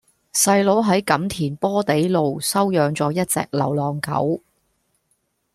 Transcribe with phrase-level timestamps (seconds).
[0.33, 4.41] 細佬喺錦田波地路收養左一隻流浪狗